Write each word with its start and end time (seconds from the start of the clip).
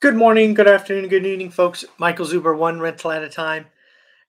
Good 0.00 0.16
morning, 0.16 0.54
good 0.54 0.66
afternoon, 0.66 1.10
good 1.10 1.26
evening, 1.26 1.50
folks. 1.50 1.84
Michael 1.98 2.24
Zuber, 2.24 2.56
one 2.56 2.80
rental 2.80 3.10
at 3.10 3.22
a 3.22 3.28
time. 3.28 3.66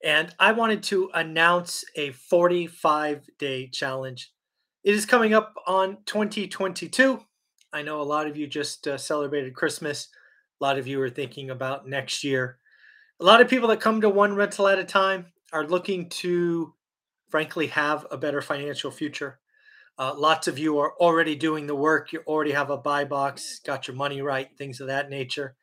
And 0.03 0.35
I 0.37 0.51
wanted 0.51 0.83
to 0.83 1.09
announce 1.13 1.85
a 1.95 2.11
45 2.11 3.29
day 3.39 3.69
challenge. 3.69 4.33
It 4.83 4.93
is 4.93 5.05
coming 5.05 5.33
up 5.33 5.53
on 5.65 5.99
2022. 6.05 7.21
I 7.71 7.83
know 7.83 8.01
a 8.01 8.03
lot 8.03 8.27
of 8.27 8.35
you 8.35 8.47
just 8.47 8.85
uh, 8.85 8.97
celebrated 8.97 9.55
Christmas. 9.55 10.09
A 10.59 10.63
lot 10.65 10.77
of 10.77 10.87
you 10.87 11.01
are 11.01 11.09
thinking 11.09 11.49
about 11.49 11.87
next 11.87 12.21
year. 12.21 12.57
A 13.21 13.23
lot 13.23 13.39
of 13.39 13.47
people 13.47 13.69
that 13.69 13.79
come 13.79 14.01
to 14.01 14.09
one 14.09 14.35
rental 14.35 14.67
at 14.67 14.77
a 14.77 14.83
time 14.83 15.27
are 15.53 15.65
looking 15.65 16.09
to, 16.09 16.73
frankly, 17.29 17.67
have 17.67 18.05
a 18.11 18.17
better 18.17 18.41
financial 18.41 18.91
future. 18.91 19.39
Uh, 19.97 20.13
lots 20.17 20.49
of 20.49 20.59
you 20.59 20.79
are 20.79 20.95
already 20.99 21.37
doing 21.37 21.65
the 21.65 21.75
work. 21.75 22.11
You 22.11 22.23
already 22.27 22.51
have 22.51 22.69
a 22.71 22.77
buy 22.77 23.05
box, 23.05 23.61
got 23.65 23.87
your 23.87 23.95
money 23.95 24.21
right, 24.21 24.49
things 24.57 24.81
of 24.81 24.87
that 24.87 25.09
nature. 25.09 25.55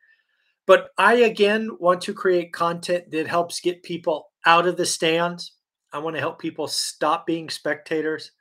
But 0.68 0.90
I 0.98 1.14
again 1.14 1.70
want 1.80 2.02
to 2.02 2.12
create 2.12 2.52
content 2.52 3.10
that 3.10 3.26
helps 3.26 3.58
get 3.58 3.82
people 3.82 4.30
out 4.44 4.66
of 4.66 4.76
the 4.76 4.84
stands. 4.84 5.54
I 5.94 5.98
want 5.98 6.14
to 6.14 6.20
help 6.20 6.38
people 6.38 6.68
stop 6.68 7.26
being 7.26 7.48
spectators 7.48 8.32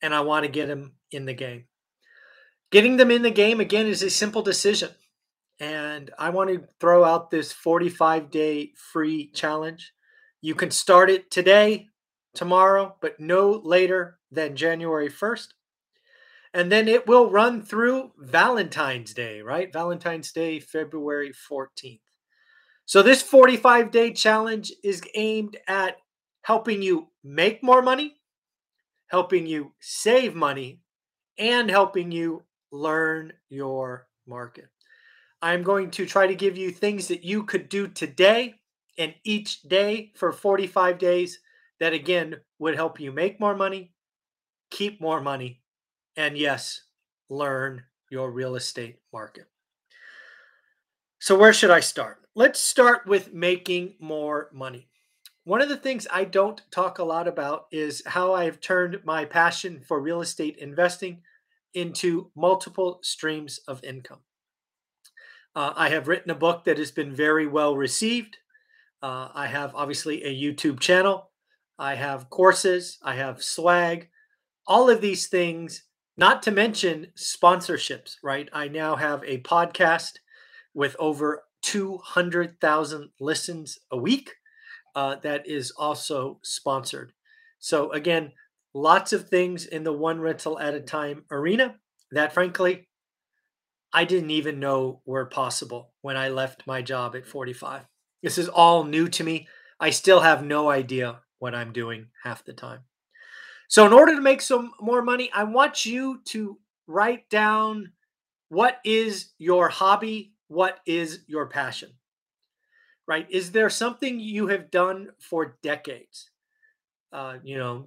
and 0.00 0.14
I 0.14 0.22
want 0.22 0.46
to 0.46 0.50
get 0.50 0.68
them 0.68 0.94
in 1.10 1.26
the 1.26 1.34
game. 1.34 1.66
Getting 2.72 2.96
them 2.96 3.10
in 3.10 3.20
the 3.20 3.30
game 3.30 3.60
again 3.60 3.86
is 3.86 4.02
a 4.02 4.08
simple 4.08 4.40
decision. 4.40 4.88
And 5.60 6.10
I 6.18 6.30
want 6.30 6.48
to 6.48 6.64
throw 6.80 7.04
out 7.04 7.30
this 7.30 7.52
45 7.52 8.30
day 8.30 8.72
free 8.74 9.30
challenge. 9.34 9.92
You 10.40 10.54
can 10.54 10.70
start 10.70 11.10
it 11.10 11.30
today, 11.30 11.88
tomorrow, 12.34 12.96
but 13.02 13.20
no 13.20 13.50
later 13.50 14.18
than 14.30 14.56
January 14.56 15.10
1st 15.10 15.48
and 16.56 16.72
then 16.72 16.88
it 16.88 17.06
will 17.06 17.30
run 17.30 17.60
through 17.60 18.12
Valentine's 18.16 19.12
Day, 19.12 19.42
right? 19.42 19.70
Valentine's 19.70 20.32
Day, 20.32 20.58
February 20.58 21.30
14th. 21.30 22.00
So 22.86 23.02
this 23.02 23.20
45 23.20 23.90
day 23.90 24.10
challenge 24.10 24.72
is 24.82 25.02
aimed 25.14 25.58
at 25.68 25.98
helping 26.40 26.80
you 26.80 27.08
make 27.22 27.62
more 27.62 27.82
money, 27.82 28.16
helping 29.08 29.46
you 29.46 29.74
save 29.80 30.34
money, 30.34 30.80
and 31.36 31.68
helping 31.68 32.10
you 32.10 32.42
learn 32.72 33.34
your 33.50 34.06
market. 34.26 34.68
I'm 35.42 35.62
going 35.62 35.90
to 35.90 36.06
try 36.06 36.26
to 36.26 36.34
give 36.34 36.56
you 36.56 36.70
things 36.70 37.08
that 37.08 37.22
you 37.22 37.42
could 37.42 37.68
do 37.68 37.86
today 37.86 38.54
and 38.96 39.14
each 39.24 39.60
day 39.60 40.10
for 40.16 40.32
45 40.32 40.96
days 40.96 41.38
that 41.80 41.92
again 41.92 42.36
would 42.58 42.76
help 42.76 42.98
you 42.98 43.12
make 43.12 43.38
more 43.38 43.54
money, 43.54 43.92
keep 44.70 45.02
more 45.02 45.20
money, 45.20 45.60
and 46.16 46.36
yes, 46.36 46.82
learn 47.28 47.84
your 48.10 48.30
real 48.30 48.56
estate 48.56 48.98
market. 49.12 49.46
So, 51.18 51.38
where 51.38 51.52
should 51.52 51.70
I 51.70 51.80
start? 51.80 52.18
Let's 52.34 52.60
start 52.60 53.06
with 53.06 53.32
making 53.32 53.94
more 53.98 54.50
money. 54.52 54.88
One 55.44 55.62
of 55.62 55.68
the 55.68 55.76
things 55.76 56.06
I 56.10 56.24
don't 56.24 56.60
talk 56.70 56.98
a 56.98 57.04
lot 57.04 57.28
about 57.28 57.66
is 57.70 58.02
how 58.04 58.34
I 58.34 58.44
have 58.44 58.60
turned 58.60 59.00
my 59.04 59.24
passion 59.24 59.80
for 59.86 60.00
real 60.00 60.20
estate 60.20 60.58
investing 60.58 61.22
into 61.72 62.30
multiple 62.34 62.98
streams 63.02 63.60
of 63.68 63.82
income. 63.84 64.20
Uh, 65.54 65.72
I 65.76 65.88
have 65.90 66.08
written 66.08 66.30
a 66.30 66.34
book 66.34 66.64
that 66.64 66.78
has 66.78 66.90
been 66.90 67.14
very 67.14 67.46
well 67.46 67.76
received. 67.76 68.36
Uh, 69.02 69.28
I 69.34 69.46
have 69.46 69.74
obviously 69.74 70.22
a 70.24 70.34
YouTube 70.34 70.80
channel. 70.80 71.30
I 71.78 71.94
have 71.94 72.28
courses. 72.28 72.98
I 73.02 73.14
have 73.14 73.42
swag. 73.42 74.08
All 74.66 74.90
of 74.90 75.00
these 75.00 75.28
things 75.28 75.84
not 76.16 76.42
to 76.44 76.50
mention 76.50 77.08
sponsorships, 77.16 78.16
right? 78.22 78.48
I 78.52 78.68
now 78.68 78.96
have 78.96 79.22
a 79.24 79.38
podcast 79.42 80.12
with 80.74 80.96
over 80.98 81.44
200,000 81.62 83.10
listens 83.20 83.78
a 83.90 83.96
week 83.96 84.34
uh, 84.94 85.16
that 85.16 85.46
is 85.46 85.72
also 85.72 86.40
sponsored. 86.42 87.12
So, 87.58 87.90
again, 87.92 88.32
lots 88.72 89.12
of 89.12 89.28
things 89.28 89.66
in 89.66 89.84
the 89.84 89.92
one 89.92 90.20
rental 90.20 90.58
at 90.58 90.74
a 90.74 90.80
time 90.80 91.24
arena 91.30 91.76
that, 92.12 92.32
frankly, 92.32 92.88
I 93.92 94.04
didn't 94.04 94.30
even 94.30 94.60
know 94.60 95.00
were 95.04 95.26
possible 95.26 95.92
when 96.02 96.16
I 96.16 96.28
left 96.28 96.66
my 96.66 96.82
job 96.82 97.16
at 97.16 97.26
45. 97.26 97.82
This 98.22 98.38
is 98.38 98.48
all 98.48 98.84
new 98.84 99.08
to 99.08 99.24
me. 99.24 99.48
I 99.80 99.90
still 99.90 100.20
have 100.20 100.44
no 100.44 100.70
idea 100.70 101.20
what 101.38 101.54
I'm 101.54 101.72
doing 101.72 102.08
half 102.22 102.44
the 102.44 102.52
time. 102.52 102.80
So, 103.68 103.86
in 103.86 103.92
order 103.92 104.14
to 104.14 104.20
make 104.20 104.40
some 104.40 104.72
more 104.80 105.02
money, 105.02 105.30
I 105.34 105.44
want 105.44 105.84
you 105.84 106.20
to 106.26 106.58
write 106.86 107.28
down 107.28 107.92
what 108.48 108.78
is 108.84 109.32
your 109.38 109.68
hobby, 109.68 110.32
what 110.48 110.78
is 110.86 111.20
your 111.26 111.46
passion, 111.46 111.90
right? 113.06 113.26
Is 113.28 113.50
there 113.50 113.70
something 113.70 114.20
you 114.20 114.46
have 114.48 114.70
done 114.70 115.08
for 115.18 115.56
decades? 115.62 116.30
Uh, 117.12 117.38
you 117.42 117.58
know, 117.58 117.86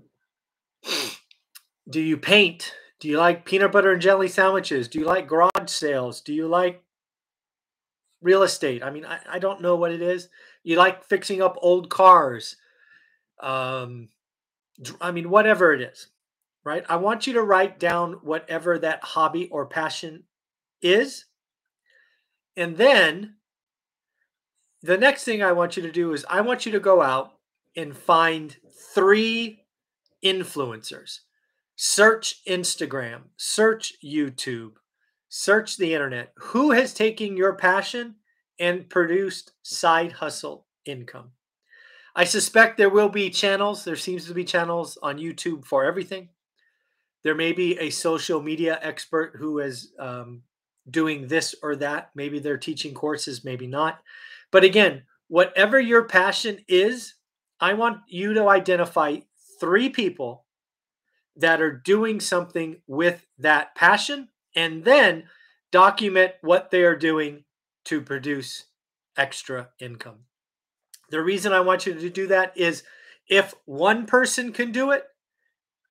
do 1.89 2.01
you 2.01 2.17
paint? 2.17 2.73
Do 2.99 3.07
you 3.07 3.17
like 3.17 3.45
peanut 3.45 3.71
butter 3.71 3.93
and 3.93 4.01
jelly 4.01 4.27
sandwiches? 4.27 4.87
Do 4.89 4.99
you 4.99 5.05
like 5.05 5.27
garage 5.27 5.49
sales? 5.67 6.21
Do 6.21 6.33
you 6.33 6.47
like 6.47 6.83
real 8.21 8.43
estate? 8.43 8.83
I 8.83 8.89
mean, 8.89 9.05
I, 9.05 9.19
I 9.29 9.39
don't 9.39 9.61
know 9.61 9.75
what 9.75 9.93
it 9.93 10.01
is. 10.01 10.27
You 10.63 10.75
like 10.75 11.05
fixing 11.05 11.41
up 11.41 11.57
old 11.61 11.89
cars. 11.89 12.57
Um, 13.41 14.09
I 15.01 15.11
mean, 15.11 15.29
whatever 15.29 15.73
it 15.73 15.81
is, 15.81 16.07
right? 16.63 16.85
I 16.87 16.95
want 16.97 17.27
you 17.27 17.33
to 17.33 17.43
write 17.43 17.79
down 17.79 18.13
whatever 18.23 18.79
that 18.79 19.03
hobby 19.03 19.47
or 19.49 19.65
passion 19.65 20.23
is. 20.81 21.25
And 22.55 22.77
then 22.77 23.35
the 24.81 24.97
next 24.97 25.23
thing 25.23 25.43
I 25.43 25.51
want 25.51 25.75
you 25.75 25.83
to 25.83 25.91
do 25.91 26.13
is 26.13 26.25
I 26.29 26.41
want 26.41 26.65
you 26.65 26.71
to 26.71 26.79
go 26.79 27.01
out 27.01 27.33
and 27.75 27.95
find 27.95 28.55
three 28.93 29.65
influencers. 30.23 31.19
Search 31.75 32.43
Instagram, 32.45 33.21
search 33.37 33.93
YouTube, 34.03 34.73
search 35.29 35.77
the 35.77 35.93
internet. 35.93 36.33
Who 36.35 36.71
has 36.71 36.93
taken 36.93 37.37
your 37.37 37.53
passion 37.53 38.15
and 38.59 38.89
produced 38.89 39.53
side 39.63 40.13
hustle 40.13 40.65
income? 40.85 41.31
I 42.19 42.25
suspect 42.25 42.75
there 42.75 42.89
will 42.89 43.07
be 43.07 43.29
channels. 43.29 43.85
There 43.85 43.95
seems 43.95 44.25
to 44.25 44.33
be 44.33 44.43
channels 44.43 44.97
on 45.01 45.19
YouTube 45.19 45.63
for 45.63 45.85
everything. 45.85 46.27
There 47.23 47.33
may 47.33 47.53
be 47.53 47.79
a 47.79 47.91
social 47.91 48.41
media 48.41 48.77
expert 48.81 49.37
who 49.37 49.59
is 49.59 49.93
um, 49.97 50.41
doing 50.89 51.29
this 51.29 51.55
or 51.63 51.77
that. 51.77 52.09
Maybe 52.15 52.39
they're 52.39 52.57
teaching 52.57 52.93
courses, 52.93 53.45
maybe 53.45 53.67
not. 53.67 54.01
But 54.51 54.65
again, 54.65 55.03
whatever 55.29 55.79
your 55.79 56.09
passion 56.09 56.59
is, 56.67 57.13
I 57.61 57.73
want 57.73 58.01
you 58.09 58.33
to 58.33 58.49
identify 58.49 59.19
three 59.57 59.87
people 59.87 60.43
that 61.37 61.61
are 61.61 61.71
doing 61.71 62.19
something 62.19 62.81
with 62.85 63.25
that 63.37 63.75
passion 63.75 64.27
and 64.57 64.83
then 64.83 65.23
document 65.71 66.33
what 66.41 66.69
they 66.69 66.83
are 66.83 66.97
doing 66.97 67.45
to 67.85 68.01
produce 68.01 68.65
extra 69.15 69.69
income. 69.79 70.25
The 71.11 71.21
reason 71.21 71.53
I 71.53 71.61
want 71.61 71.85
you 71.85 71.93
to 71.93 72.09
do 72.09 72.27
that 72.27 72.55
is 72.55 72.83
if 73.27 73.53
one 73.65 74.05
person 74.05 74.51
can 74.53 74.71
do 74.71 74.91
it, 74.91 75.03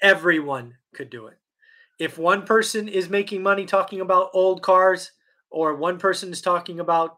everyone 0.01 0.75
could 0.95 1.11
do 1.11 1.27
it. 1.27 1.39
If 1.99 2.19
one 2.19 2.43
person 2.43 2.87
is 2.89 3.11
making 3.11 3.43
money 3.43 3.67
talking 3.67 4.01
about 4.01 4.31
old 4.33 4.62
cars, 4.62 5.12
or 5.51 5.75
one 5.75 5.99
person 5.99 6.31
is 6.31 6.41
talking 6.41 6.79
about 6.79 7.17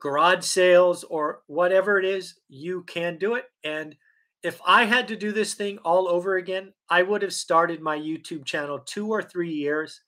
garage 0.00 0.44
sales, 0.44 1.02
or 1.04 1.42
whatever 1.46 1.98
it 1.98 2.04
is, 2.04 2.34
you 2.48 2.82
can 2.84 3.18
do 3.18 3.34
it. 3.34 3.46
And 3.64 3.96
if 4.42 4.60
I 4.66 4.84
had 4.84 5.08
to 5.08 5.16
do 5.16 5.32
this 5.32 5.54
thing 5.54 5.78
all 5.78 6.06
over 6.06 6.36
again, 6.36 6.74
I 6.88 7.02
would 7.02 7.22
have 7.22 7.32
started 7.32 7.80
my 7.80 7.98
YouTube 7.98 8.44
channel 8.44 8.78
two 8.78 9.08
or 9.08 9.22
three 9.22 9.52
years 9.52 10.02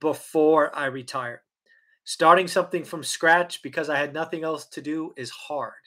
before 0.00 0.74
I 0.74 0.86
retired. 0.86 1.40
Starting 2.04 2.48
something 2.48 2.84
from 2.84 3.04
scratch 3.04 3.62
because 3.62 3.88
I 3.88 3.98
had 3.98 4.12
nothing 4.12 4.42
else 4.42 4.66
to 4.68 4.82
do 4.82 5.12
is 5.16 5.30
hard. 5.30 5.83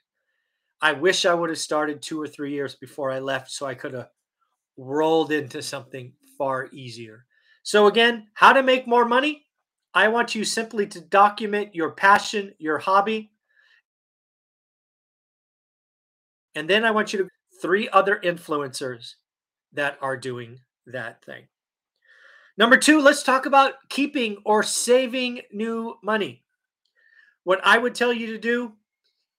I 0.81 0.93
wish 0.93 1.25
I 1.25 1.33
would 1.33 1.49
have 1.49 1.57
started 1.57 2.01
two 2.01 2.21
or 2.21 2.27
three 2.27 2.51
years 2.51 2.75
before 2.75 3.11
I 3.11 3.19
left 3.19 3.51
so 3.51 3.65
I 3.65 3.73
could 3.73 3.93
have 3.93 4.09
rolled 4.77 5.31
into 5.31 5.61
something 5.61 6.13
far 6.37 6.69
easier. 6.71 7.25
So, 7.63 7.87
again, 7.87 8.27
how 8.33 8.53
to 8.53 8.63
make 8.63 8.87
more 8.87 9.05
money? 9.05 9.45
I 9.93 10.07
want 10.09 10.35
you 10.35 10.43
simply 10.43 10.85
to 10.87 11.01
document 11.01 11.73
your 11.73 11.91
passion, 11.91 12.53
your 12.59 12.77
hobby. 12.77 13.31
And 16.53 16.69
then 16.69 16.85
I 16.85 16.91
want 16.91 17.13
you 17.13 17.19
to 17.19 17.29
three 17.61 17.89
other 17.89 18.19
influencers 18.23 19.15
that 19.73 19.97
are 20.01 20.17
doing 20.17 20.59
that 20.85 21.23
thing. 21.25 21.47
Number 22.57 22.77
two, 22.77 23.01
let's 23.01 23.23
talk 23.23 23.45
about 23.45 23.73
keeping 23.89 24.37
or 24.45 24.63
saving 24.63 25.41
new 25.51 25.95
money. 26.03 26.43
What 27.43 27.61
I 27.63 27.77
would 27.77 27.95
tell 27.95 28.11
you 28.11 28.27
to 28.27 28.37
do 28.37 28.73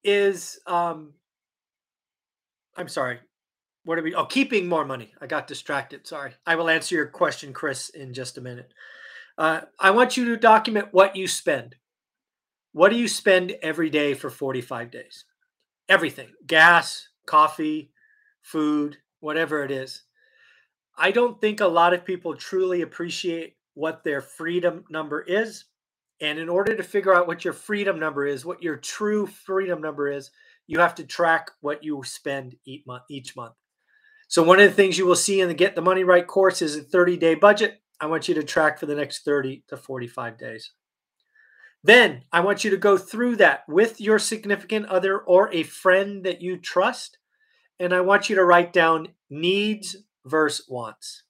is 0.05 0.59
um, 0.67 1.15
I'm 2.79 2.89
sorry. 2.89 3.19
What 3.85 3.99
are 3.99 4.03
we? 4.03 4.15
Oh, 4.15 4.25
keeping 4.25 4.69
more 4.69 4.85
money. 4.85 5.13
I 5.21 5.27
got 5.27 5.49
distracted. 5.49 6.07
Sorry. 6.07 6.33
I 6.47 6.55
will 6.55 6.71
answer 6.71 6.95
your 6.95 7.07
question, 7.07 7.53
Chris, 7.53 7.89
in 7.89 8.15
just 8.15 8.39
a 8.39 8.41
minute. 8.41 8.73
Uh, 9.37 9.63
I 9.81 9.91
want 9.91 10.17
you 10.17 10.27
to 10.27 10.37
document 10.37 10.89
what 10.93 11.17
you 11.17 11.27
spend. 11.27 11.75
What 12.73 12.91
do 12.91 12.97
you 12.97 13.09
spend 13.09 13.57
every 13.63 13.91
day 13.91 14.15
for 14.15 14.31
45 14.31 14.93
days? 14.93 15.25
Everything 15.89 16.29
gas, 16.47 17.09
coffee, 17.27 17.91
food, 18.43 18.99
whatever 19.19 19.65
it 19.65 19.73
is. 19.73 20.03
I 20.97 21.11
don't 21.11 21.41
think 21.41 21.61
a 21.61 21.67
lot 21.67 21.95
of 21.95 22.05
people 22.05 22.37
truly 22.37 22.83
appreciate 22.83 23.57
what 23.75 24.05
their 24.05 24.21
freedom 24.21 24.85
number 24.89 25.21
is. 25.23 25.65
And 26.21 26.39
in 26.39 26.49
order 26.49 26.77
to 26.77 26.83
figure 26.85 27.15
out 27.15 27.27
what 27.27 27.45
your 27.45 27.55
freedom 27.55 27.99
number 27.99 28.27
is, 28.27 28.45
what 28.45 28.63
your 28.63 28.77
true 28.77 29.27
freedom 29.27 29.81
number 29.81 30.09
is, 30.09 30.31
you 30.69 30.79
have 30.79 30.95
to 30.97 31.05
track 31.05 31.51
what 31.61 31.83
you 31.83 32.01
spend 32.05 32.55
each 32.65 32.87
month. 32.87 33.03
Each 33.11 33.35
month. 33.35 33.55
So 34.29 34.43
one 34.43 34.61
of 34.61 34.69
the 34.69 34.77
things 34.77 34.99
you 34.99 35.07
will 35.07 35.17
see 35.17 35.41
in 35.41 35.49
the 35.49 35.55
Get 35.55 35.75
the 35.75 35.81
Money 35.81 36.05
Right 36.05 36.27
course 36.27 36.63
is 36.63 36.77
a 36.77 36.83
30-day 36.83 37.37
budget. 37.37 37.81
I 37.99 38.07
want 38.07 38.29
you 38.29 38.35
to 38.35 38.43
track 38.43 38.79
for 38.79 38.87
the 38.87 38.95
next 38.95 39.25
30 39.25 39.65
to 39.69 39.77
45 39.77 40.39
days. 40.39 40.73
Then 41.83 42.25
I 42.31 42.41
want 42.41 42.63
you 42.63 42.71
to 42.71 42.77
go 42.77 42.99
through 42.99 43.37
that 43.37 43.63
with 43.67 44.01
your 44.01 44.19
significant 44.19 44.87
other 44.87 45.19
or 45.19 45.53
a 45.53 45.63
friend 45.63 46.25
that 46.25 46.43
you 46.43 46.59
trust. 46.59 47.17
And 47.81 47.95
I 47.95 48.03
want 48.03 48.29
you 48.29 48.37
to 48.37 48.45
write 48.45 48.73
down 48.73 49.09
needs 49.31 49.97
versus 50.27 50.67
wants. 50.69 51.23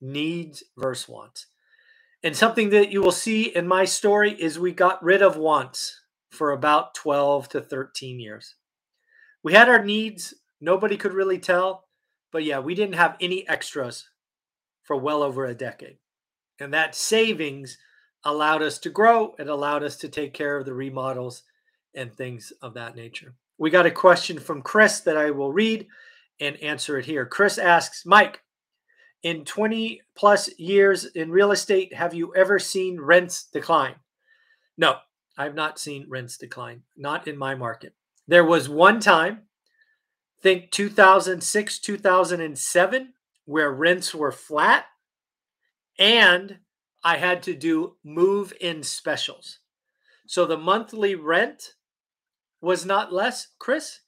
Needs 0.00 0.64
versus 0.76 1.08
wants. 1.08 1.46
And 2.24 2.36
something 2.36 2.70
that 2.70 2.90
you 2.90 3.00
will 3.00 3.12
see 3.12 3.54
in 3.54 3.68
my 3.68 3.84
story 3.84 4.32
is 4.32 4.58
we 4.58 4.72
got 4.72 5.02
rid 5.04 5.22
of 5.22 5.36
wants 5.36 6.00
for 6.34 6.52
about 6.52 6.94
12 6.94 7.48
to 7.50 7.60
13 7.60 8.20
years. 8.20 8.56
We 9.42 9.52
had 9.52 9.68
our 9.68 9.84
needs, 9.84 10.34
nobody 10.60 10.96
could 10.96 11.12
really 11.12 11.38
tell, 11.38 11.84
but 12.32 12.44
yeah, 12.44 12.58
we 12.58 12.74
didn't 12.74 12.96
have 12.96 13.16
any 13.20 13.48
extras 13.48 14.08
for 14.82 14.96
well 14.96 15.22
over 15.22 15.44
a 15.44 15.54
decade. 15.54 15.98
And 16.60 16.72
that 16.72 16.94
savings 16.94 17.78
allowed 18.24 18.62
us 18.62 18.78
to 18.80 18.90
grow. 18.90 19.34
It 19.38 19.48
allowed 19.48 19.82
us 19.82 19.96
to 19.98 20.08
take 20.08 20.34
care 20.34 20.56
of 20.56 20.64
the 20.64 20.74
remodels 20.74 21.42
and 21.94 22.14
things 22.14 22.52
of 22.62 22.74
that 22.74 22.96
nature. 22.96 23.34
We 23.58 23.70
got 23.70 23.86
a 23.86 23.90
question 23.90 24.38
from 24.38 24.62
Chris 24.62 25.00
that 25.00 25.16
I 25.16 25.30
will 25.30 25.52
read 25.52 25.86
and 26.40 26.56
answer 26.62 26.98
it 26.98 27.06
here. 27.06 27.26
Chris 27.26 27.58
asks, 27.58 28.04
Mike, 28.04 28.40
in 29.22 29.44
20 29.44 30.02
plus 30.16 30.50
years 30.58 31.06
in 31.06 31.30
real 31.30 31.52
estate, 31.52 31.94
have 31.94 32.14
you 32.14 32.34
ever 32.34 32.58
seen 32.58 33.00
rents 33.00 33.48
decline? 33.52 33.94
No, 34.76 34.96
I've 35.36 35.54
not 35.54 35.78
seen 35.78 36.06
rents 36.08 36.38
decline, 36.38 36.82
not 36.96 37.26
in 37.26 37.36
my 37.36 37.54
market. 37.54 37.94
There 38.28 38.44
was 38.44 38.68
one 38.68 39.00
time, 39.00 39.42
think 40.40 40.70
2006, 40.70 41.78
2007, 41.78 43.12
where 43.44 43.72
rents 43.72 44.14
were 44.14 44.32
flat 44.32 44.86
and 45.98 46.58
I 47.02 47.18
had 47.18 47.42
to 47.44 47.54
do 47.54 47.96
move 48.02 48.52
in 48.60 48.82
specials. 48.82 49.58
So 50.26 50.46
the 50.46 50.56
monthly 50.56 51.14
rent 51.14 51.74
was 52.60 52.86
not 52.86 53.12
less, 53.12 53.48
Chris, 53.58 54.00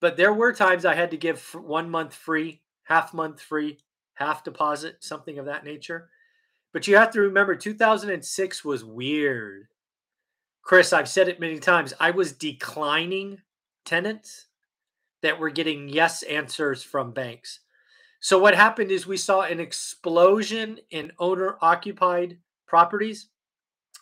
but 0.00 0.16
there 0.16 0.34
were 0.34 0.52
times 0.52 0.84
I 0.84 0.94
had 0.94 1.10
to 1.12 1.16
give 1.16 1.42
one 1.54 1.88
month 1.88 2.14
free, 2.14 2.60
half 2.82 3.14
month 3.14 3.40
free, 3.40 3.78
half 4.14 4.44
deposit, 4.44 4.98
something 5.00 5.38
of 5.38 5.46
that 5.46 5.64
nature. 5.64 6.10
But 6.72 6.86
you 6.86 6.96
have 6.96 7.10
to 7.12 7.20
remember 7.20 7.54
2006 7.54 8.64
was 8.64 8.84
weird. 8.84 9.68
Chris, 10.64 10.94
I've 10.94 11.08
said 11.08 11.28
it 11.28 11.40
many 11.40 11.58
times. 11.58 11.92
I 12.00 12.10
was 12.10 12.32
declining 12.32 13.38
tenants 13.84 14.46
that 15.20 15.38
were 15.38 15.50
getting 15.50 15.88
yes 15.90 16.22
answers 16.22 16.82
from 16.82 17.12
banks. 17.12 17.60
So 18.20 18.38
what 18.38 18.54
happened 18.54 18.90
is 18.90 19.06
we 19.06 19.18
saw 19.18 19.42
an 19.42 19.60
explosion 19.60 20.78
in 20.90 21.12
owner 21.18 21.58
occupied 21.60 22.38
properties. 22.66 23.28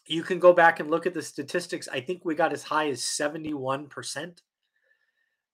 You 0.06 0.22
can 0.22 0.38
go 0.38 0.52
back 0.52 0.78
and 0.78 0.88
look 0.88 1.04
at 1.04 1.14
the 1.14 1.22
statistics. 1.22 1.88
I 1.92 2.00
think 2.00 2.24
we 2.24 2.36
got 2.36 2.52
as 2.52 2.62
high 2.62 2.88
as 2.90 3.00
71%. 3.02 4.38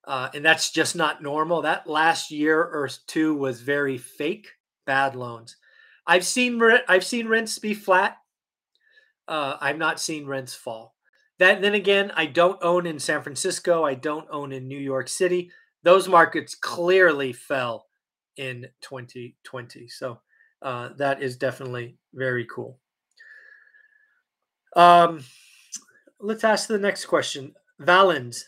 Uh, 0.07 0.29
and 0.35 0.45
that's 0.45 0.71
just 0.71 0.95
not 0.95 1.23
normal. 1.23 1.63
That 1.63 1.87
last 1.87 2.31
year 2.31 2.61
or 2.61 2.91
two 3.07 3.35
was 3.35 3.63
very 3.63 3.97
fake, 3.97 4.49
bad 4.85 5.17
loans. 5.17 5.57
I've 6.07 6.25
seen 6.25 6.61
I've 6.87 7.05
seen 7.05 7.29
rents 7.29 7.59
be 7.59 7.73
flat. 7.73 8.19
Uh, 9.27 9.57
I've 9.61 9.79
not 9.79 10.01
seen 10.01 10.27
rents 10.27 10.55
fall. 10.55 10.95
That 11.39 11.63
then 11.63 11.75
again, 11.75 12.11
I 12.17 12.27
don't 12.27 12.63
own 12.63 12.87
in 12.87 12.99
San 12.99 13.23
Francisco. 13.23 13.85
I 13.85 13.95
don't 13.95 14.27
own 14.31 14.53
in 14.53 14.67
New 14.67 14.79
York 14.79 15.09
City. 15.09 15.51
Those 15.85 16.09
markets 16.09 16.55
clearly 16.55 17.33
fell 17.33 17.87
in 18.37 18.67
2020. 18.83 19.89
So 19.89 20.21
uh, 20.63 20.91
that 20.97 21.23
is 21.23 21.37
definitely 21.37 21.97
very 22.13 22.47
cool. 22.47 22.79
Um, 24.75 25.25
let's 26.21 26.45
ask 26.45 26.69
the 26.69 26.79
next 26.79 27.07
question. 27.07 27.55
Valens. 27.79 28.45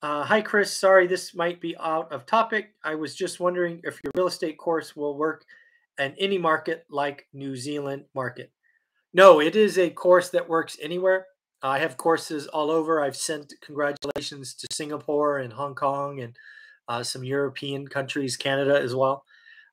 Uh, 0.00 0.22
hi, 0.22 0.40
Chris. 0.40 0.72
Sorry, 0.72 1.08
this 1.08 1.34
might 1.34 1.60
be 1.60 1.76
out 1.78 2.12
of 2.12 2.24
topic. 2.24 2.74
I 2.84 2.94
was 2.94 3.16
just 3.16 3.40
wondering 3.40 3.80
if 3.82 3.98
your 4.04 4.12
real 4.14 4.28
estate 4.28 4.56
course 4.56 4.94
will 4.94 5.16
work 5.16 5.44
in 5.98 6.14
any 6.18 6.38
market 6.38 6.86
like 6.88 7.26
New 7.32 7.56
Zealand 7.56 8.04
market. 8.14 8.52
No, 9.12 9.40
it 9.40 9.56
is 9.56 9.76
a 9.78 9.90
course 9.90 10.28
that 10.30 10.48
works 10.48 10.76
anywhere. 10.80 11.26
I 11.62 11.78
have 11.80 11.96
courses 11.96 12.46
all 12.46 12.70
over. 12.70 13.02
I've 13.02 13.16
sent 13.16 13.52
congratulations 13.60 14.54
to 14.54 14.66
Singapore 14.72 15.38
and 15.38 15.52
Hong 15.52 15.74
Kong 15.74 16.20
and 16.20 16.36
uh, 16.88 17.02
some 17.02 17.24
European 17.24 17.88
countries, 17.88 18.36
Canada 18.36 18.80
as 18.80 18.94
well. 18.94 19.24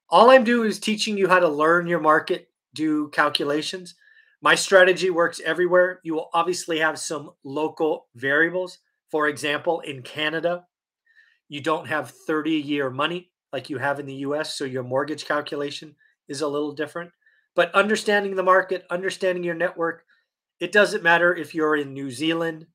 All 0.09 0.29
I'm 0.29 0.43
doing 0.43 0.69
is 0.69 0.79
teaching 0.79 1.17
you 1.17 1.27
how 1.27 1.39
to 1.39 1.47
learn 1.47 1.87
your 1.87 1.99
market, 1.99 2.49
do 2.73 3.09
calculations. 3.09 3.95
My 4.41 4.55
strategy 4.55 5.09
works 5.09 5.39
everywhere. 5.43 5.99
You 6.03 6.15
will 6.15 6.29
obviously 6.33 6.79
have 6.79 6.99
some 6.99 7.31
local 7.43 8.07
variables. 8.15 8.79
For 9.11 9.27
example, 9.27 9.79
in 9.81 10.01
Canada, 10.01 10.65
you 11.49 11.61
don't 11.61 11.87
have 11.87 12.11
30 12.27 12.51
year 12.51 12.89
money 12.89 13.31
like 13.53 13.69
you 13.69 13.77
have 13.77 13.99
in 13.99 14.05
the 14.05 14.15
US, 14.15 14.55
so 14.55 14.65
your 14.65 14.83
mortgage 14.83 15.25
calculation 15.25 15.95
is 16.27 16.41
a 16.41 16.47
little 16.47 16.73
different. 16.73 17.11
But 17.55 17.73
understanding 17.73 18.35
the 18.35 18.43
market, 18.43 18.85
understanding 18.89 19.43
your 19.43 19.55
network, 19.55 20.03
it 20.59 20.71
doesn't 20.71 21.03
matter 21.03 21.35
if 21.35 21.53
you're 21.53 21.75
in 21.75 21.93
New 21.93 22.11
Zealand, 22.11 22.67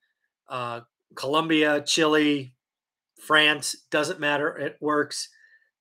uh, 0.49 0.81
Colombia, 1.15 1.83
Chile, 1.83 2.55
France, 3.21 3.77
doesn't 3.91 4.21
matter. 4.21 4.57
It 4.57 4.77
works. 4.81 5.29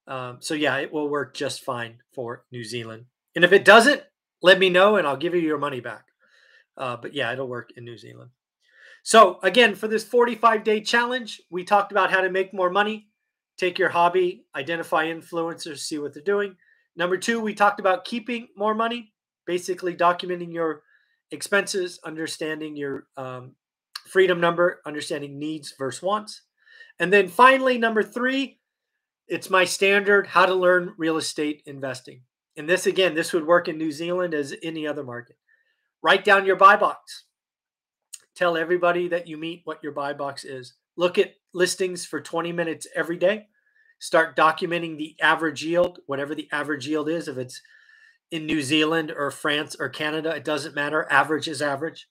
Um, 0.07 0.37
so 0.39 0.53
yeah, 0.53 0.77
it 0.77 0.91
will 0.91 1.09
work 1.09 1.35
just 1.35 1.63
fine 1.63 1.99
for 2.13 2.45
New 2.51 2.63
Zealand. 2.63 3.05
And 3.35 3.43
if 3.43 3.53
it 3.53 3.65
doesn't, 3.65 4.03
let 4.41 4.59
me 4.59 4.69
know 4.69 4.95
and 4.95 5.05
I'll 5.05 5.17
give 5.17 5.35
you 5.35 5.41
your 5.41 5.57
money 5.57 5.81
back. 5.81 6.05
Uh, 6.77 6.95
but 6.95 7.13
yeah, 7.13 7.31
it'll 7.31 7.47
work 7.47 7.71
in 7.75 7.83
New 7.83 7.97
Zealand. 7.97 8.31
So 9.03 9.39
again, 9.43 9.75
for 9.75 9.87
this 9.87 10.03
45 10.03 10.63
day 10.63 10.81
challenge, 10.81 11.41
we 11.49 11.63
talked 11.63 11.91
about 11.91 12.11
how 12.11 12.21
to 12.21 12.29
make 12.29 12.53
more 12.53 12.69
money, 12.69 13.07
take 13.57 13.77
your 13.77 13.89
hobby, 13.89 14.45
identify 14.55 15.05
influencers, 15.05 15.79
see 15.79 15.99
what 15.99 16.13
they're 16.13 16.23
doing. 16.23 16.55
Number 16.95 17.17
two, 17.17 17.39
we 17.39 17.53
talked 17.53 17.79
about 17.79 18.05
keeping 18.05 18.47
more 18.57 18.73
money, 18.73 19.13
basically 19.45 19.95
documenting 19.95 20.53
your 20.53 20.83
expenses, 21.31 21.99
understanding 22.03 22.75
your 22.75 23.07
um, 23.17 23.55
freedom 24.07 24.39
number, 24.39 24.81
understanding 24.85 25.37
needs 25.37 25.73
versus 25.77 26.01
wants. 26.01 26.41
And 26.99 27.13
then 27.13 27.27
finally, 27.27 27.77
number 27.77 28.03
three, 28.03 28.59
it's 29.27 29.49
my 29.49 29.63
standard 29.63 30.27
how 30.27 30.45
to 30.45 30.55
learn 30.55 30.93
real 30.97 31.17
estate 31.17 31.61
investing. 31.65 32.21
And 32.57 32.67
this, 32.67 32.87
again, 32.87 33.13
this 33.13 33.31
would 33.31 33.45
work 33.45 33.67
in 33.67 33.77
New 33.77 33.91
Zealand 33.91 34.33
as 34.33 34.55
any 34.63 34.85
other 34.85 35.03
market. 35.03 35.37
Write 36.01 36.25
down 36.25 36.45
your 36.45 36.55
buy 36.55 36.75
box. 36.75 37.25
Tell 38.35 38.57
everybody 38.57 39.07
that 39.09 39.27
you 39.27 39.37
meet 39.37 39.61
what 39.65 39.83
your 39.83 39.91
buy 39.91 40.13
box 40.13 40.43
is. 40.43 40.73
Look 40.97 41.17
at 41.17 41.35
listings 41.53 42.05
for 42.05 42.19
20 42.19 42.51
minutes 42.51 42.87
every 42.95 43.17
day. 43.17 43.47
Start 43.99 44.35
documenting 44.35 44.97
the 44.97 45.15
average 45.21 45.63
yield, 45.63 45.99
whatever 46.05 46.33
the 46.33 46.47
average 46.51 46.87
yield 46.87 47.09
is. 47.09 47.27
If 47.27 47.37
it's 47.37 47.61
in 48.31 48.45
New 48.45 48.61
Zealand 48.61 49.11
or 49.15 49.31
France 49.31 49.75
or 49.79 49.89
Canada, 49.89 50.35
it 50.35 50.45
doesn't 50.45 50.75
matter. 50.75 51.07
Average 51.09 51.47
is 51.47 51.61
average. 51.61 52.07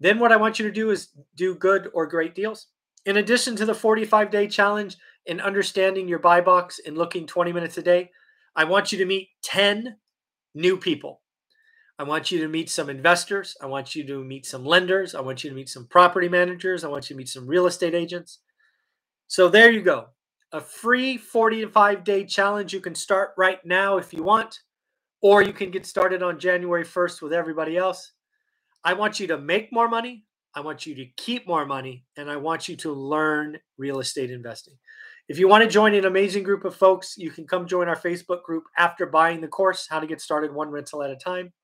Then 0.00 0.18
what 0.18 0.32
I 0.32 0.36
want 0.36 0.58
you 0.58 0.66
to 0.66 0.72
do 0.72 0.90
is 0.90 1.08
do 1.36 1.54
good 1.54 1.90
or 1.94 2.06
great 2.06 2.34
deals. 2.34 2.66
In 3.06 3.18
addition 3.18 3.54
to 3.56 3.66
the 3.66 3.74
45 3.74 4.30
day 4.30 4.48
challenge, 4.48 4.96
in 5.26 5.40
understanding 5.40 6.08
your 6.08 6.18
buy 6.18 6.40
box 6.40 6.80
and 6.84 6.98
looking 6.98 7.26
20 7.26 7.52
minutes 7.52 7.78
a 7.78 7.82
day, 7.82 8.10
I 8.56 8.64
want 8.64 8.92
you 8.92 8.98
to 8.98 9.06
meet 9.06 9.28
10 9.42 9.96
new 10.54 10.76
people. 10.76 11.20
I 11.98 12.02
want 12.02 12.30
you 12.30 12.40
to 12.40 12.48
meet 12.48 12.70
some 12.70 12.90
investors. 12.90 13.56
I 13.62 13.66
want 13.66 13.94
you 13.94 14.04
to 14.04 14.24
meet 14.24 14.46
some 14.46 14.64
lenders. 14.64 15.14
I 15.14 15.20
want 15.20 15.44
you 15.44 15.50
to 15.50 15.56
meet 15.56 15.68
some 15.68 15.86
property 15.86 16.28
managers. 16.28 16.82
I 16.82 16.88
want 16.88 17.08
you 17.08 17.14
to 17.14 17.18
meet 17.18 17.28
some 17.28 17.46
real 17.46 17.66
estate 17.66 17.94
agents. 17.94 18.40
So 19.28 19.48
there 19.48 19.70
you 19.70 19.80
go. 19.80 20.06
A 20.52 20.60
free 20.60 21.16
45 21.16 22.04
day 22.04 22.24
challenge. 22.24 22.72
You 22.72 22.80
can 22.80 22.94
start 22.94 23.30
right 23.36 23.64
now 23.64 23.96
if 23.96 24.12
you 24.12 24.22
want, 24.22 24.60
or 25.24 25.40
you 25.40 25.54
can 25.54 25.70
get 25.70 25.86
started 25.86 26.22
on 26.22 26.38
January 26.38 26.84
1st 26.84 27.22
with 27.22 27.32
everybody 27.32 27.78
else. 27.78 28.12
I 28.84 28.92
want 28.92 29.18
you 29.18 29.26
to 29.28 29.38
make 29.38 29.72
more 29.72 29.88
money. 29.88 30.26
I 30.54 30.60
want 30.60 30.84
you 30.84 30.94
to 30.96 31.06
keep 31.16 31.46
more 31.46 31.64
money, 31.64 32.04
and 32.18 32.30
I 32.30 32.36
want 32.36 32.68
you 32.68 32.76
to 32.76 32.92
learn 32.92 33.58
real 33.78 34.00
estate 34.00 34.30
investing. 34.30 34.74
If 35.26 35.38
you 35.38 35.48
want 35.48 35.64
to 35.64 35.70
join 35.70 35.94
an 35.94 36.04
amazing 36.04 36.42
group 36.42 36.66
of 36.66 36.76
folks, 36.76 37.16
you 37.16 37.30
can 37.30 37.46
come 37.46 37.66
join 37.66 37.88
our 37.88 37.96
Facebook 37.96 38.42
group 38.42 38.64
after 38.76 39.06
buying 39.06 39.40
the 39.40 39.48
course, 39.48 39.86
How 39.88 39.98
to 39.98 40.06
Get 40.06 40.20
Started 40.20 40.52
One 40.52 40.68
Rental 40.68 41.02
at 41.02 41.10
a 41.10 41.16
Time. 41.16 41.54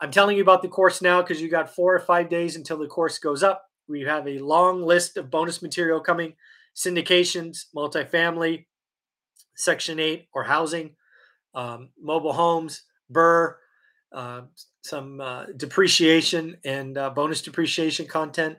I'm 0.00 0.10
telling 0.10 0.36
you 0.36 0.42
about 0.42 0.62
the 0.62 0.68
course 0.68 1.00
now 1.00 1.22
because 1.22 1.40
you 1.40 1.48
got 1.48 1.72
four 1.72 1.94
or 1.94 2.00
five 2.00 2.28
days 2.28 2.56
until 2.56 2.78
the 2.78 2.88
course 2.88 3.20
goes 3.20 3.44
up. 3.44 3.62
We 3.86 4.00
have 4.02 4.26
a 4.26 4.40
long 4.40 4.82
list 4.82 5.16
of 5.16 5.30
bonus 5.30 5.62
material 5.62 6.00
coming 6.00 6.34
syndications, 6.74 7.66
multifamily, 7.76 8.66
Section 9.54 10.00
8 10.00 10.26
or 10.34 10.42
housing, 10.42 10.96
um, 11.54 11.90
mobile 12.00 12.32
homes, 12.32 12.82
BRRRR, 13.12 13.54
uh, 14.12 14.40
some 14.82 15.20
uh, 15.20 15.46
depreciation 15.56 16.56
and 16.64 16.96
uh, 16.96 17.10
bonus 17.10 17.42
depreciation 17.42 18.06
content. 18.06 18.56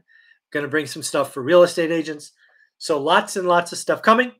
Going 0.51 0.63
to 0.63 0.69
bring 0.69 0.87
some 0.87 1.03
stuff 1.03 1.33
for 1.33 1.43
real 1.43 1.63
estate 1.63 1.91
agents. 1.91 2.31
So 2.77 3.01
lots 3.01 3.35
and 3.35 3.47
lots 3.47 3.71
of 3.71 3.77
stuff 3.77 4.01
coming. 4.01 4.31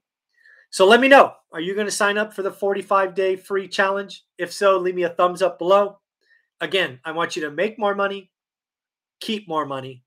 So 0.72 0.88
let 0.88 1.01
me 1.01 1.08
know. 1.08 1.34
Are 1.51 1.62
you 1.62 1.74
going 1.74 1.88
to 1.88 1.92
sign 1.92 2.18
up 2.18 2.34
for 2.34 2.42
the 2.42 2.51
45 2.51 3.16
day 3.16 3.36
free 3.36 3.68
challenge? 3.68 4.24
If 4.38 4.54
so, 4.54 4.78
leave 4.78 4.96
me 4.96 5.04
a 5.04 5.10
thumbs 5.10 5.42
up 5.42 5.58
below. 5.58 6.00
Again, 6.62 7.00
I 7.06 7.12
want 7.12 7.36
you 7.36 7.44
to 7.44 7.51
make 7.51 7.80
more 7.80 7.96
money, 7.96 8.32
keep 9.20 9.48
more 9.48 9.66
money, 9.66 10.04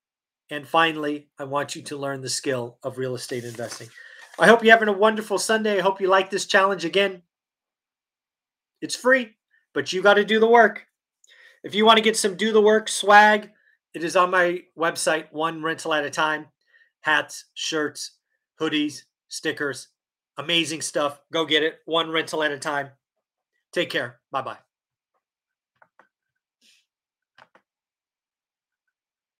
and 0.50 0.68
finally, 0.68 1.28
I 1.38 1.44
want 1.44 1.74
you 1.74 1.82
to 1.82 1.96
learn 1.96 2.20
the 2.20 2.28
skill 2.28 2.78
of 2.82 2.98
real 2.98 3.14
estate 3.14 3.44
investing. 3.44 3.88
I 4.38 4.46
hope 4.46 4.62
you're 4.62 4.74
having 4.74 4.88
a 4.88 4.92
wonderful 4.92 5.38
Sunday. 5.38 5.78
I 5.78 5.82
hope 5.82 6.00
you 6.00 6.08
like 6.08 6.30
this 6.30 6.46
challenge 6.46 6.84
again. 6.84 7.22
It's 8.82 8.94
free, 8.94 9.30
but 9.74 9.92
you 9.92 10.02
got 10.02 10.14
to 10.14 10.24
do 10.24 10.40
the 10.40 10.46
work. 10.46 10.86
If 11.64 11.74
you 11.74 11.84
want 11.84 11.98
to 11.98 12.02
get 12.02 12.16
some 12.16 12.36
do 12.36 12.52
the 12.52 12.60
work 12.60 12.88
swag, 12.88 13.50
it 13.94 14.02
is 14.02 14.16
on 14.16 14.30
my 14.30 14.62
website, 14.76 15.26
one 15.32 15.62
rental 15.62 15.94
at 15.94 16.04
a 16.04 16.10
time. 16.10 16.46
Hats, 17.00 17.46
shirts, 17.54 18.12
hoodies, 18.60 19.02
stickers, 19.28 19.88
amazing 20.38 20.80
stuff. 20.80 21.20
Go 21.32 21.44
get 21.44 21.62
it, 21.62 21.78
one 21.84 22.10
rental 22.10 22.42
at 22.42 22.52
a 22.52 22.58
time. 22.58 22.90
Take 23.72 23.90
care. 23.90 24.20
Bye 24.30 24.42
bye. 24.42 24.71